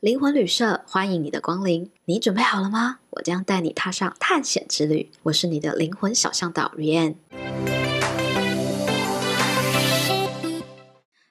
[0.00, 3.00] 灵魂旅社欢迎你的光临，你准备好了吗？
[3.10, 5.10] 我将带你踏上探险之旅。
[5.24, 7.16] 我是你的灵魂小向导 Rianne。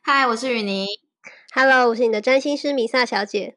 [0.03, 0.85] 嗨，我是雨妮。
[1.51, 3.55] Hello，我是你的占星师米萨小姐。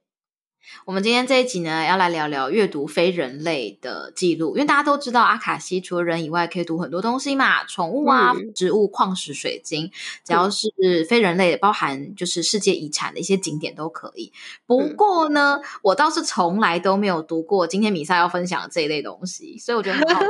[0.84, 9.90] 我们今天这一集呢，要来聊聊阅读非人类的记录，因为大家都知道阿卡西除了人以外，可以读很多东西嘛，宠物啊、嗯、植物、矿石、水晶，
[10.24, 10.68] 只要是
[11.08, 14.32] 非人类的，包含就是世界遗产的一些景点都可以。
[14.66, 20.20] 不过呢，嗯、我倒是从来都没有读过今天米萨要分享的这一类东西，所以我觉得很好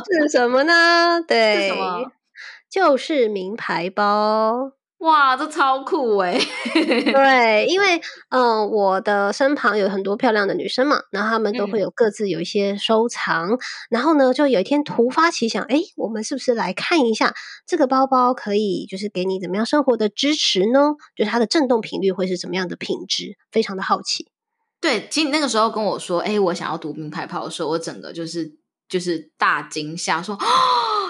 [0.00, 1.20] 奇 是什么呢？
[1.26, 2.12] 对， 是什么？
[2.68, 4.72] 就是名牌包。
[5.00, 6.38] 哇，这超酷哎！
[6.74, 7.96] 对，因为
[8.28, 13.58] 嗯、呃，我的身旁有很多漂亮的女生嘛，然后她们都会有各自有一些收藏，嗯、
[13.88, 17.32] 然后呢，就有一天突发奇想，哎，我们是不是来看一下
[17.66, 20.92] 这个包包可以就是给你怎么样生活的支持呢？
[21.16, 23.38] 就是它的震动频率会是怎么样的品质？
[23.50, 24.28] 非常的好奇。
[24.82, 28.52] 对，其实你那个时候跟我说，哎，我想要读名牌包的时候，我整个就是
[28.86, 30.38] 就是大惊吓，说。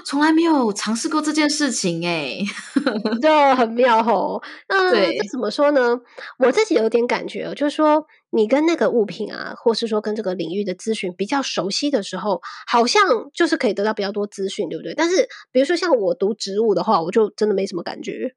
[0.04, 2.38] 从来没有尝试过这件事情哎，
[3.20, 4.42] 就很妙吼。
[4.68, 5.98] 那这怎么说呢？
[6.38, 13.02] 我自己有点感觉，就是说你跟那个物品啊，或是说跟这个领域的资讯比较熟悉的时候，好像
[13.34, 14.94] 就是可以得到比较多资讯，对不对？
[14.94, 18.34] 但是比如说像我读植物的话，我就真的没什么感觉。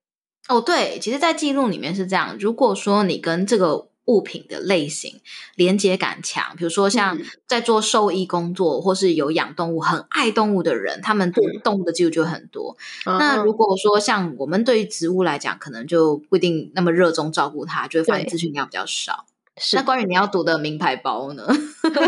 [0.50, 2.36] 哦，对，其实，在记录里面是这样。
[2.38, 5.22] 如果说你跟这个物品的类型
[5.56, 12.76] 连接感强，比如说像在做兽医工作，嗯、或是有养动物、很爱动物的人，他们对动物的记录就很多。
[13.06, 19.26] 嗯、那如果说像我们对于植物来讲，可能就不一定那么热衷照顾它，就会发现资讯量比较少。
[19.56, 21.48] 是那关于你要读的名牌包呢？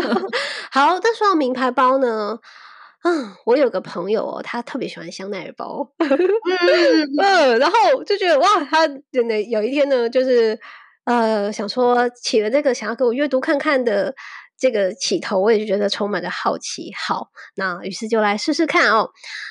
[0.70, 2.38] 好，但说到名牌包呢，
[3.04, 6.08] 嗯，我有个朋友哦，他特别喜欢香奈儿包，嗯，
[7.18, 10.60] 嗯，然后就觉得哇，他真的有一天呢，就是。
[11.06, 14.14] 呃，想说起了这个想要给我阅读看看的
[14.58, 16.92] 这个起头，我也就觉得充满着好奇。
[16.94, 19.10] 好，那于是就来试试看哦。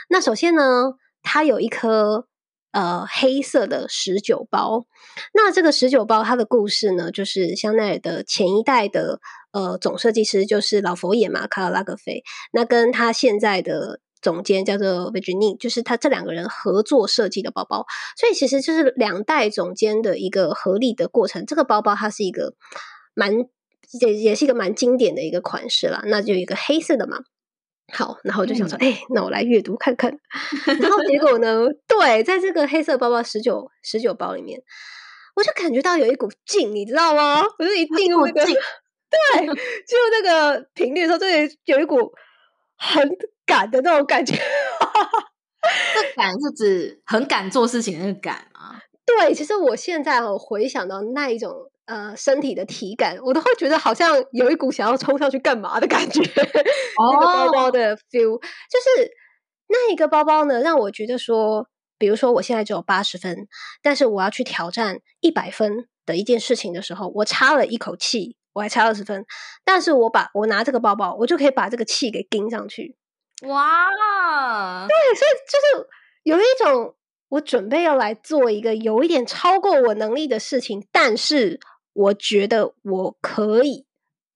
[0.10, 0.94] 那首先呢，
[1.24, 2.28] 它有一颗
[2.72, 4.86] 呃黑色的十九包。
[5.34, 9.20] 那这个十九包它的故事呢，就是香奈儿的前一代的
[9.54, 12.22] 呃总设计师就是老佛爷嘛，卡尔拉格菲。
[12.52, 14.02] 那跟他现在的。
[14.26, 17.86] 总监叫做 Virginie，就是他这两个人合作设计的包包，
[18.18, 21.46] 所以其实就是两代总监的一个合力的过程。
[21.46, 22.56] 这个包包它是一个
[23.14, 23.32] 蛮
[24.02, 27.20] 也也是一个蛮经典的一个款式啦，那就一个黑色的嘛。
[27.94, 30.18] 好，然后我就想说，哎、嗯欸，那我来阅读看看。
[30.66, 34.60] 然后结果呢，对，在这个黑色包包十九十九包里面，
[35.36, 37.44] 我就感觉到有一股劲，你知道吗？
[37.60, 39.46] 我就一进入那个 对，
[39.86, 41.28] 进入那个频率的时候，就
[41.66, 42.12] 有一股
[42.76, 43.08] 很。
[43.46, 44.36] 敢的那种感觉，
[45.94, 48.80] 这敢是指很敢做事情的那个敢吗？
[49.06, 51.54] 对，其实我现在我回想到那一种
[51.86, 56.22] 呃身体的体感，我都会觉得好像有一股想要冲上去干嘛的感觉。
[56.22, 59.12] 哦， 那个包包的 feel 就是
[59.68, 61.68] 那一个包包呢，让我觉得说，
[62.00, 63.48] 比如说我现在只有八十分，
[63.84, 69.24] 但是我要去挑战一百分的一件事情的时候，我差了一口气，我还差二十分，
[69.64, 72.96] 但是我把我拿这个包包，我就可以把这个气给顶上去。
[73.44, 75.90] 哇，对，所以就是
[76.24, 76.96] 有一种
[77.30, 81.60] 我准备要来做一个有一点超过我能力的事情，但是
[81.94, 83.86] 我觉得我可以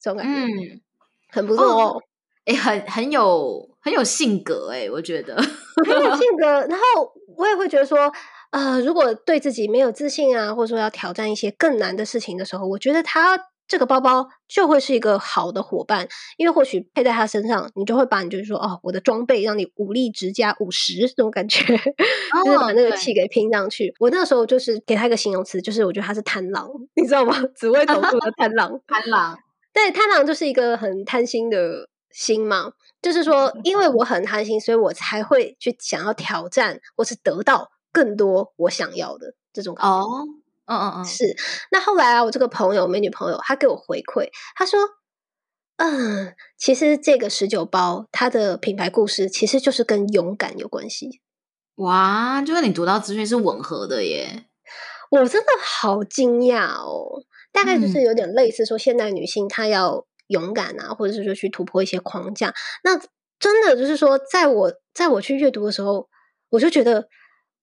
[0.02, 0.82] 这种感觉，嗯，
[1.30, 2.02] 很不错哦，
[2.46, 6.46] 哎、哦欸，很很有很有性格哎，我觉得很有性 格。
[6.46, 8.12] 然后我也会觉得说，
[8.52, 13.40] 呃，如果对自己没有自信啊，或者说要挑战一些更难的事情的时候，我觉得他。
[13.70, 16.08] 这个包包就会是一个好的伙伴，
[16.38, 21.76] 因为或许配在他身上，你就会把你就是说哦，我的装备让你武力值加五十这种感觉，
[22.34, 23.94] 哦、就是把那个气给拼上去。
[24.00, 27.36] 我那时候就是给他一个形容词，就是我觉得他是贪狼，你知道吗？
[27.56, 29.38] 紫微斗数的贪狼， 贪狼。
[29.72, 32.72] 对，贪狼就是一个很贪心的心嘛，
[33.04, 39.92] 就是说，因为我很贪心，所以我才会去想要挑战或是得到更多我想要的这种感觉。
[39.92, 40.28] 哦。
[40.70, 41.36] 嗯嗯嗯，是。
[41.72, 44.80] 那后来啊，我这个朋友，美女朋友，她给我回馈，她说
[45.78, 51.22] ：“嗯，其实这个十九包它的品牌故事，其实就是跟勇敢有关系。”
[51.78, 54.46] 哇，就是你读到资讯是吻合的耶！
[55.10, 57.24] 我真的好惊讶哦。
[57.52, 62.54] 大概就是有点类似说，现代女性她要勇敢啊，或者是说去突破一些框架。
[62.84, 62.96] 那
[63.40, 66.08] 真的就是说，在我在我去阅读的时候，
[66.50, 67.08] 我就觉得。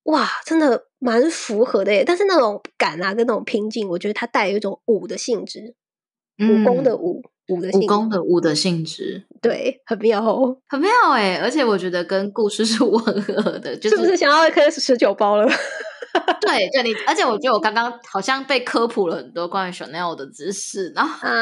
[0.07, 2.05] 哇，真的蛮符合的耶！
[2.05, 5.75] 但是那种敢啊，跟那种拼劲，我觉得它带有一种武的性质，
[6.39, 11.37] 武功的武，五的五宫的五的性质，对，很妙哦，很妙哎！
[11.43, 15.49] 而且我觉得跟故事是 吻合的，就是，是不是想要一颗十九包了？
[16.41, 21.37] 对，就你，而且我觉得我刚刚好像被科普了很多关于 Chanel 的知识，然后啊，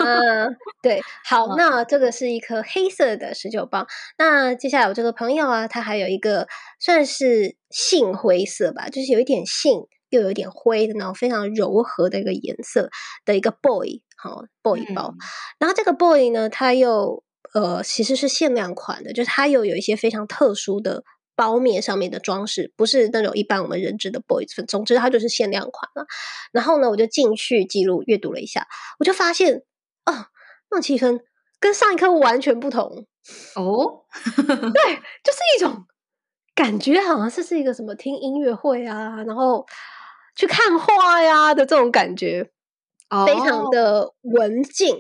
[0.82, 3.86] 对， 好，嗯、那这个是一颗黑色的十九包。
[4.18, 6.48] 那接下来我这个朋友啊，他还有一个
[6.80, 12.90] 算是杏灰色吧，就是有一点杏，又有一点灰的那种非常柔和的一个颜色
[13.24, 15.15] 的一个 boy，好 boy 包。
[15.15, 15.19] 嗯、
[15.59, 17.23] 然后这个 boy 呢，它又
[17.53, 21.05] 呃其实是限量款的，就是它又有一些非常特殊的。
[21.37, 26.06] 包面上面的装饰不是那种一般我们认知的 boys 粉，总之它就是限量款了。
[26.53, 28.69] 然后呢，我就进去记录阅读了一下，
[29.00, 29.56] 我就发现
[30.06, 30.15] 哦，
[30.71, 31.19] 那种气氛
[31.59, 33.09] 跟上一颗完全不同
[33.56, 34.05] 哦。
[34.47, 34.94] 对，
[35.25, 35.87] 就是一种
[36.55, 39.67] 感觉，好像是是一个什么听音乐会啊，然后
[40.37, 42.47] 去看画呀的这种感觉，哦、
[43.26, 44.96] 非常的文静。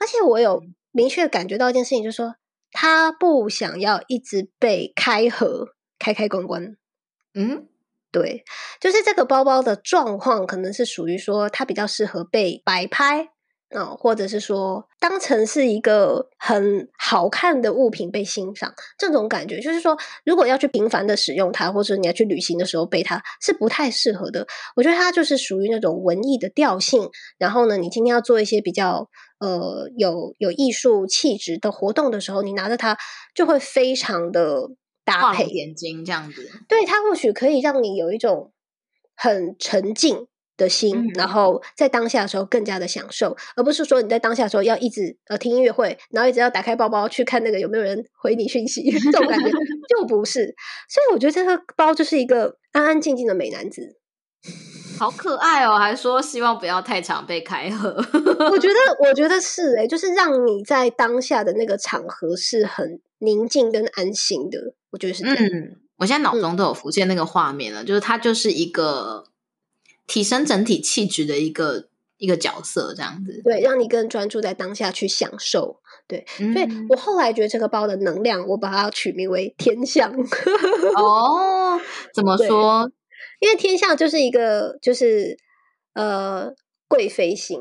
[0.00, 0.62] 而且我有
[0.92, 2.36] 明确感觉到一件事情，就是说
[2.70, 5.74] 他不想要一直被开合。
[5.98, 6.76] 开开关关，
[7.32, 7.66] 嗯，
[8.12, 8.44] 对，
[8.78, 13.30] 就是这个包包的状况，可能是属于说它比较适合被摆拍
[13.70, 24.46] 啊、哦，或者是说当成是一个很好看的物品被欣赏，这种感觉，就是说如果要去频繁的使用它，或者你要去旅行的时候背它，是不太适合的。
[24.76, 29.08] 我觉得它就是属于那种文艺的调性，然后呢，你今天要做一些比较
[29.40, 32.96] 呃有有艺术气质的活动的时候，你拿着它
[33.34, 34.70] 就会非常的。
[35.06, 38.50] 搭配眼睛这样子，对，它或许可以让你有一种
[39.14, 50.54] 很沉静的心，嗯、然后在当下的时候更加的享受，而不是说你在当下的时候要一直呃听音乐会，然后一直要打开包包去看那个有没有人回你讯息，这种感觉就不是。
[50.88, 53.96] 所以我觉得这个包就是一个安安静静的美男子，
[54.98, 55.76] 好可爱哦！
[55.76, 57.90] 还说希望不要太常被开合，
[58.50, 58.74] 我觉得
[59.06, 64.58] 我觉得是诶、欸、就是让你在当下的那个场合是很宁静跟安心的。
[64.90, 65.36] 我觉得是这样。
[65.36, 69.25] 嗯，我现在脑中都有浮现那个画面了，嗯、就是他就是一个
[70.06, 71.88] 提升整体气质的一个
[72.18, 73.40] 一个角色，这样子。
[73.44, 75.80] 对，让你更专注在当下去享受。
[76.08, 80.12] 对，嗯、所以我后来觉得这个包的能量，我把它取名为天象。
[80.96, 81.80] 哦，
[82.14, 82.90] 怎么说？
[83.40, 85.36] 因为天象就是一个，就是
[85.94, 86.54] 呃
[86.88, 87.60] 贵妃型，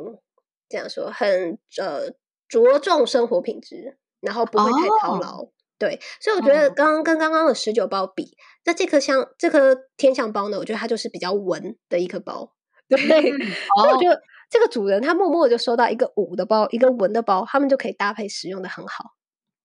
[0.69, 2.12] 这样说，很呃
[2.47, 5.42] 着重生活品质，然后不会太操劳。
[5.42, 8.31] 哦对，所以我觉得刚刚跟刚刚的十九包比，嗯、
[8.66, 12.52] 那这颗香这颗天象包呢，我觉得它就是比较文的一颗包。
[12.88, 13.40] 对，嗯、
[13.78, 19.16] 所以我觉得这个主人他默默就收到一个武的包，一个文的包，他们就可以搭配使用的很好。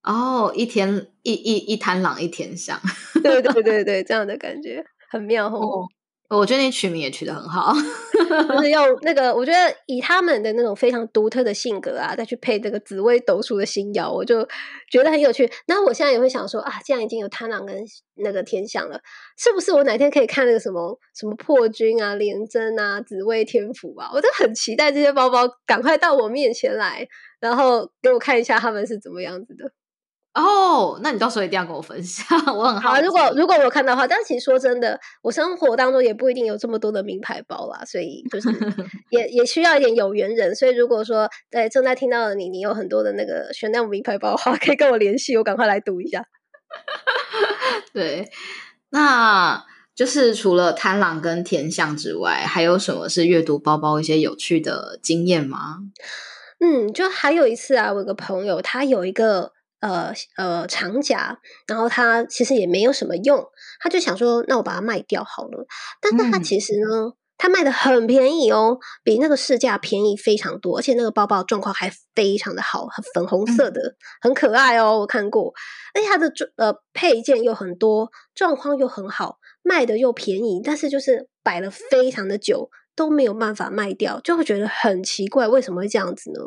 [0.03, 2.81] 哦，一天一一一贪狼一天香，
[3.23, 5.87] 对对对对， 这样的感觉很妙哦。
[6.37, 7.75] 我觉得你取名也取得很好，
[8.55, 14.47] 就是用那个，我觉得以他们的那种非常独特的性格啊，再去配这个紫薇斗数的星曜，我就
[14.91, 15.51] 觉得很有趣。
[15.67, 17.77] 那我现在也会想说啊，既然已经有贪狼跟
[18.15, 19.01] 那个天象了，
[19.37, 24.09] 是不是我哪天可以看那个什么什么破军啊、廉贞啊、紫薇天府啊？
[24.15, 27.05] 我都很期待这些包包赶快到我面前来，
[27.41, 29.73] 然后给我看一下他们是怎么样子的。
[30.33, 32.25] 哦，那你到时候一定要跟我分享，
[32.57, 33.01] 我很好。
[33.01, 38.49] 如果如果我看到的话，但其实说真的，我生活当中也不一定有这么多的名牌包啦，所以就是
[39.11, 40.55] 也也需要一点有缘人。
[40.55, 46.25] 所以如果说对正在听到的你，你有很多的那个选那种名牌包的话， 可以跟我联系，我赶快来读一下。
[47.93, 48.29] 对，
[48.91, 49.65] 那
[49.97, 55.79] 就是除了贪狼跟天象之外，还有什么是阅读包包一些有趣的经验吗？
[56.61, 59.51] 嗯，就还有一次啊，我有个朋友他有一个。
[59.81, 63.45] 呃呃，长夹，然后他其实也没有什么用，
[63.81, 65.67] 他就想说，那我把它卖掉好了。
[66.01, 73.81] 但是他其实呢，他卖的很便宜哦，比那个市价便宜非常多，而且那个包包状况还非常的好，很粉红色的，
[74.21, 75.53] 很可爱哦，我看过。
[75.95, 86.41] 而且它的呃配件又很多，状况又很好，卖的又便宜，但是就是摆了非常的久都没有办法卖掉，就会觉得很奇怪，为什么会这样子呢？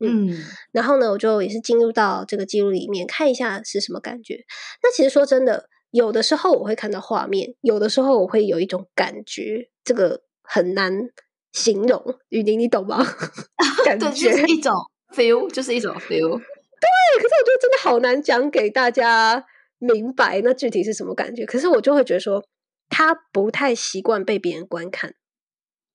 [0.00, 0.32] 嗯，
[0.72, 4.44] 然后呢，我就也是进入到这个记录里面看一下是什么感觉。
[4.82, 11.10] 那其实说真的，有的时候我会看到画面，有的时候我会有一种感觉，这个很难
[11.52, 12.18] 形容。
[12.28, 12.98] 雨宁，你懂吗？
[13.84, 14.72] 感觉就是一种
[15.14, 16.38] feel，就是一种 feel。
[16.38, 16.86] 对，
[17.16, 19.44] 可是我觉得真的好难讲给大家
[19.78, 21.44] 明白，那具体是什么感觉。
[21.44, 22.44] 可是我就会觉得说，
[22.88, 25.14] 他不太习惯被别人观看。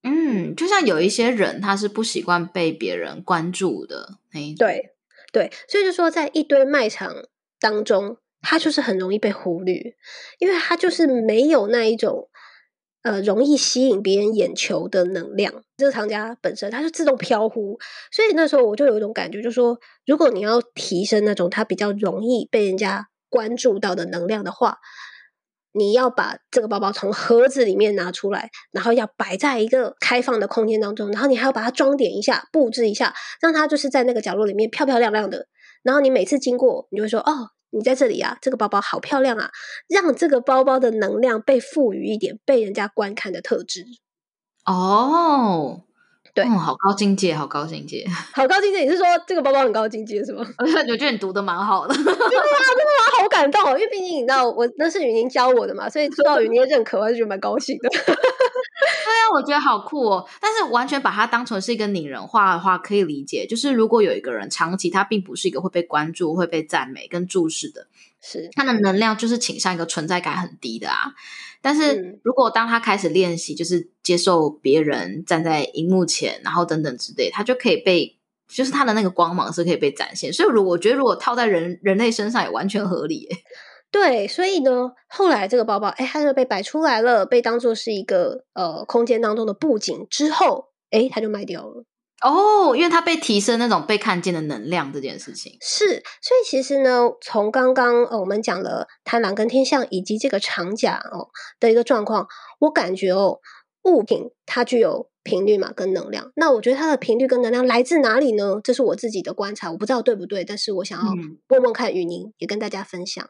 [0.04, 4.18] 嗯，就像有一些人，他是不习惯被别人关注的。
[4.58, 4.92] 对
[5.32, 7.16] 对，所以就说，在一堆卖场
[7.60, 9.96] 当中，他就是很容易被忽略，
[10.40, 12.30] 因为他就是没有那一种
[13.04, 15.64] 呃容易吸引别人眼球的能量。
[15.78, 17.80] 这个藏家本身它就自动飘忽，
[18.12, 24.80] 所以那时候我就有一种感觉，就是说，如果你要提升那种它比较容易被人家关注到的能量的话，
[25.74, 35.48] 你要把这个包包从盒子里面拿出来，然后要摆在一个开放的空间当中，然后你还要把它装点一下、布置一下，让它就是在那个角落里面漂漂亮亮的。
[35.84, 39.50] 然后你每次经过，你就会说：“哦，你在这里啊，这个包包好漂亮啊！”
[39.90, 43.86] 让这个包包的能量被赋予一点被人家观看的特质。
[44.66, 45.82] 哦。
[46.34, 48.80] 对、嗯，好高境界，好高境界， 好高境界。
[48.84, 50.44] 你是说这个包包很高境界是吗？
[50.58, 52.18] 我觉得你读的蛮好的，真的吗？
[52.20, 53.22] 真的吗？
[53.22, 53.78] 好感动哦！
[53.78, 57.90] 因为毕竟你知道，我那是雨宁教我的嘛，所以知道雨宁的认可，我还是觉得蛮高兴的。
[57.94, 60.28] 对啊，我觉得好酷哦。
[60.42, 63.46] 但是完全把它当成是一个拟人化的话，可以理解。
[63.48, 67.86] 就是如果有一个人长期他并不是一个会被关注、会被赞美跟注视的，
[68.24, 71.14] 是他的能量就是倾向一个存在感很低的啊。
[71.62, 80.32] 但是如果当他开始练习，就是接受别人站在荧幕前，然后等等之类，他就可以被，就是他的那个光芒是可以被展现。
[80.32, 83.28] 所以，如果我觉得如果套在人人类身上也完全合理。
[83.92, 91.86] 对，所以呢，后来这个包包，哎，它就被摆出来了，被当做是一个呃空间当中的布景之后，哎，它就卖掉了。
[92.24, 95.86] 哦，因为它被提升那种被看见的能量这件事情是，
[96.22, 101.28] 所以其实呢，从刚刚呃我们讲了贪狼跟天象以及这个长甲哦
[101.60, 102.28] 的一个状况，
[102.60, 103.42] 我感觉哦
[103.84, 108.62] 物品它具有频率嘛跟能量，那我觉得它的频率跟能量来自哪里呢？
[108.64, 111.14] 这是我自己的观察，我不知道对不对，但是我想要
[111.50, 113.28] 问问看雨宁，也跟大家分享。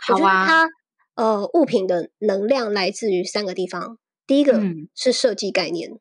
[0.00, 0.16] 好啊。
[0.16, 0.68] 我觉得它
[1.16, 4.62] 呃物品的能量来自于三个地方，第一个
[4.94, 5.90] 是设计概念。
[5.90, 6.00] 嗯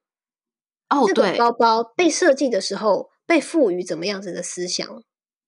[0.89, 4.87] 哦，对，这个包包被设计的时候，被赋予怎么样子的思想？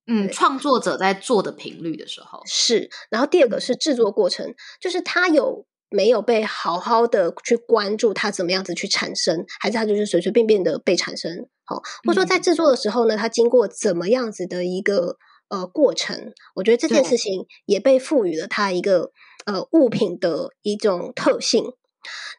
[0.07, 2.89] 嗯，创作者在做的频率的时候是。
[3.09, 11.47] 然后第二个是制作过程，就是他有没有被好好的去关注，他怎么样子去产生，还是他就是随随便便的被产生？
[11.65, 15.17] 好，或者说在制作的时候呢，他经过怎么样子的一个
[15.49, 16.33] 呃过程？
[16.55, 19.11] 我觉得这件事情也被赋予了他一个
[19.45, 21.73] 呃物品的一种特性。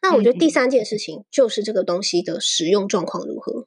[0.03, 3.67] 那我觉得第三件事情就是这个东西的使用状况如何？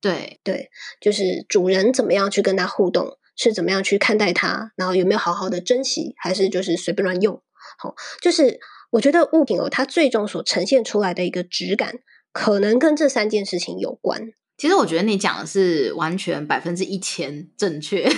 [0.00, 0.70] 对对，
[1.00, 7.42] 就是主人怎么样去跟他互动，是怎么样去看待它，然后有没有好好的珍惜，还是就是随便乱用？
[7.78, 8.58] 好，就是
[8.90, 12.00] 我觉得物品哦，它最终所呈现出来的一个质感，
[12.32, 14.32] 可能跟这三件事情有关。
[14.58, 18.08] 其实我觉得你讲的是完全百分之一千正确。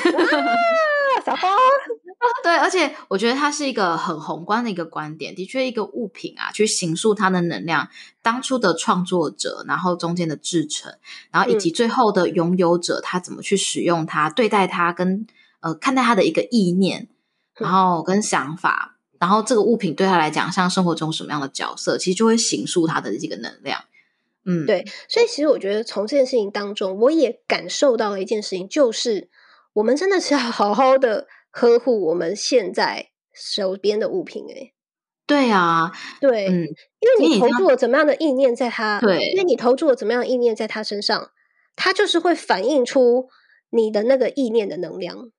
[1.24, 1.48] 小花。
[2.42, 5.34] 对，而且我觉得它是一个很宏观的一个观点。
[5.34, 7.88] 的确，一个物品啊，去形塑它的能量，
[8.22, 10.92] 当初的创作者，然后中间的制成，
[11.30, 15.26] 然后以及最后的拥有者，他怎么去使用它、对待它，跟
[15.60, 17.08] 呃看待它的一个意念，
[17.56, 23.84] 然后跟想法，然后这个物品对他来讲，像生活中什么样的角色，其实就会形塑它的这个能量。
[24.46, 24.84] 嗯，对。
[25.08, 29.30] 所以其实我觉得从这件事情当中，我也感受到了一件事情，就是
[29.74, 31.28] 我们真的是要好好的。
[31.56, 34.72] 呵护我们现在手边的物品，哎，
[35.24, 36.66] 对啊，对，嗯，
[36.98, 41.30] 因为你投注了怎么样的意念在他，对，因为你投注了怎么样的意念在他身上，
[41.76, 43.28] 他就是会反映出
[43.70, 45.30] 你的那个意念的能量。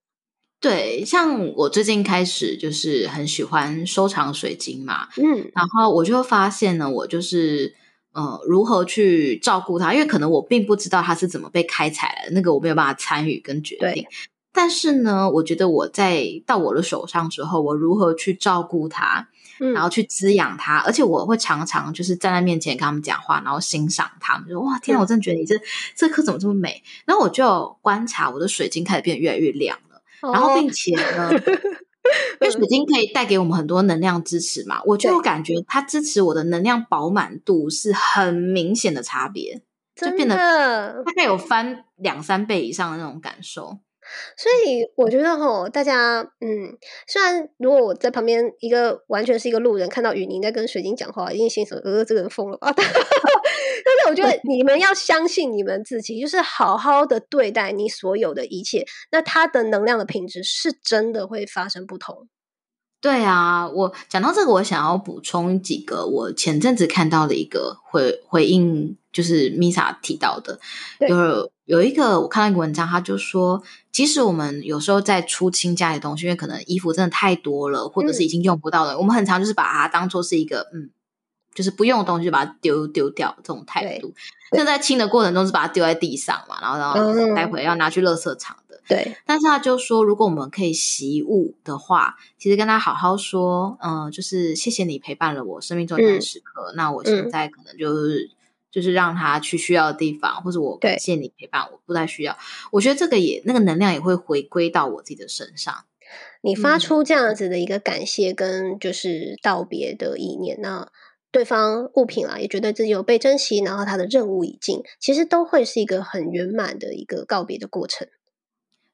[0.61, 7.75] 对，像我最近开始就是很喜欢收藏水晶嘛，嗯，然后我就发现呢，我就是
[8.15, 14.07] 呃，如何去照顾它，因为可能我并不知道它是怎么被开采的，那个我没有办法参与跟决定。
[14.53, 19.27] 但是呢，我觉得我在到我的手上之后，我如何去照顾它，
[19.59, 25.61] 嗯、然后去滋养它，而且我会常常就是站在面前跟他们讲话，然后欣赏他们，就说哇，天啊，我真的觉得你这、嗯、
[25.93, 26.81] 这颗怎么这么美？
[27.05, 31.31] 然后我就观察我的水晶开始变得越来越亮了，哦、然后并且呢，
[32.41, 39.61] 因为水晶可以带给我们很多能量支持嘛，我就感觉它支持我的能量饱满度是很明显的差别，
[39.95, 40.35] 就变得
[41.03, 43.79] 大概有翻两三倍以上的那种感受。
[44.37, 52.73] 所以我觉得吼，大家嗯，虽然如果我在旁边一个完全是一个路人，看到雨宁在跟水晶讲话，一定心想：呃，这个人疯了吧？
[52.75, 62.27] 但是我觉得 你们要相信你们自己，就是好好的对待你所有的一切，那它的能量的品质是真的会发生不同。
[63.01, 70.59] 对啊，我讲到这个，我想要补充几个我前阵子看到的一个回回应，就是 Misa 提到的，
[70.99, 80.91] 就是有一个我看到一个文章，他就说，即使我们有时候在出清家里的东西，因为可能衣服真的太多了，或者是已经用不到了，嗯、我们很常就是把它当做是一个嗯，
[81.53, 84.13] 就是不用的东西就把它丢丢掉这种态度。
[84.51, 88.79] 那在清的过程中是把它丢在地上嘛，然后然后待会要拿去垃圾场的。
[88.87, 96.71] 对，但是他就说，如果我们可以习物的话，其实跟他好好说，嗯、呃，就是谢谢你陪伴了我生命中的时刻。
[96.71, 98.34] 嗯、那我现在可能就是、嗯、
[98.75, 102.37] 就是让他去需要的地方，或者我感谢你陪伴我，不太需要。
[102.73, 105.73] 我觉得这个也那个能量也会回归到我自己的身上。
[106.41, 110.91] 你发出这样子的一个感谢跟就是道别的意念，那。
[111.31, 118.07] 对方物品啊，也觉得自己有被珍惜，然后他的任务已尽，其实都会是一个很圆满的一个告别的过程。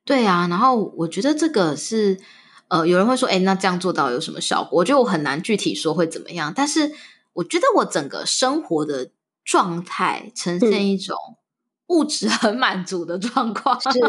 [0.04, 2.18] 对啊，然后我觉得这个是，
[2.70, 4.80] 呃，有人会说，哎，那这样做到有什么效果？
[4.80, 6.92] 我觉得我很难具体说会怎么样，但是
[7.34, 9.12] 我觉得我整个生活的
[9.44, 11.18] 状态呈现一种
[11.88, 13.78] 物质很满足的状况。
[13.78, 14.00] 嗯、是，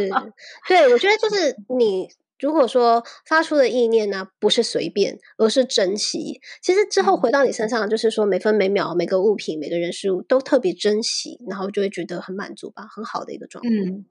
[0.68, 2.08] 对，我觉得就是你。
[2.40, 13.70] 如果说发出的意念呢，不是随便，而是珍惜，其实之后回到你身上，就是说每分每秒、每个物品、每个人事物都特别珍惜，然后就会觉得很满足吧，很好的一个状态。
[13.70, 14.04] 嗯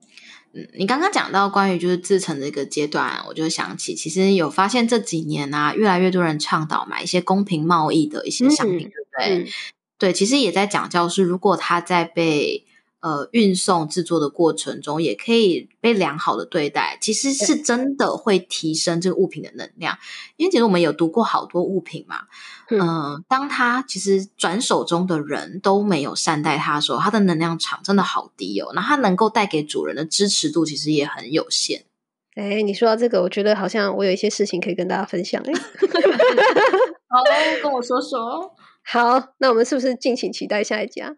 [0.54, 9.44] 嗯，你刚刚讲到关于就是自成的一个阶段，我就想起，其实有发现这几年啊，越来越多人倡导买一些公平贸易的一些商品，嗯、对不对？
[9.44, 9.46] 嗯、
[10.02, 12.66] 对，其实也在讲教是，如果他在被。
[13.04, 19.98] 呃，运送制作的过程中，也可以被良好的对待，其实是真的会提升这个物品的能量。
[20.36, 22.20] 因为其实我们有读过好多物品嘛，
[22.70, 28.70] 嗯、呃，当他其实转手中的人都没有善待他的时候，他的能量场真的好低哦。
[28.72, 31.82] 那他能够带给主人的支持度其实也很有限。
[32.36, 35.42] 哎，你说到这个，我觉得好像我有一些事情可以跟大家分享。
[35.44, 35.52] 哎，
[37.10, 37.18] 好，
[37.60, 38.54] 跟我说说。
[38.84, 41.14] 好，那我们是不是敬请期待下一集啊？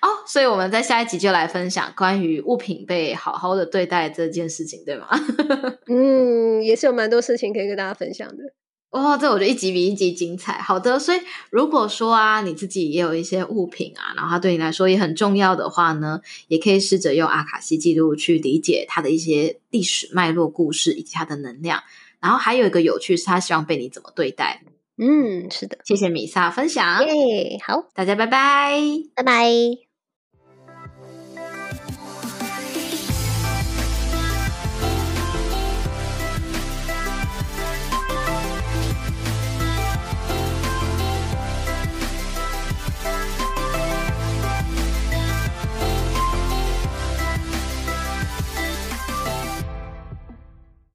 [0.00, 5.08] 哦，所以我们在下一集就来分享关于物品被好好的对待这件事情，对吗？
[5.86, 8.44] 嗯，也是有蛮多事情可以跟大家分享的。
[8.90, 10.52] 哦，这我觉得一集比一集精彩。
[10.54, 11.18] 好的，所以
[11.50, 21.82] 如果说啊，你自己也有一些物品啊，然后它对你来说也很重要的话呢，也可以试着用阿卡西记录去理解它的一些历史脉络、故事以及它的能量。
[22.20, 24.62] 然后还有一个有趣是，他希望被你怎么对待。
[24.96, 27.04] 嗯，是的，谢谢米萨分享。
[27.06, 28.80] 耶，好，大家拜拜，
[29.14, 29.93] 拜拜。